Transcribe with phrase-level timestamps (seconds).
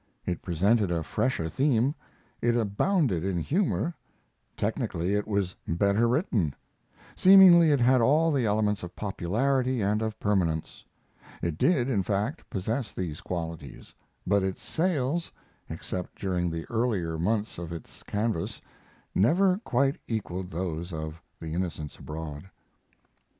[0.25, 1.93] It presented a fresher theme;
[2.41, 3.93] it abounded in humor;
[4.57, 6.55] technically, it was better written;
[7.15, 10.83] seemingly it had all the elements of popularity and of permanence.
[11.43, 13.93] It did, in fact, possess these qualities,
[14.25, 15.31] but its sales,
[15.69, 18.59] except during the earlier months of its canvass,
[19.13, 22.49] never quite equaled those of The Innocents Abroad.